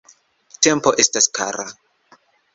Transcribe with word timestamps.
Tempo 0.67 0.93
estas 1.03 1.29
kara. 1.41 1.69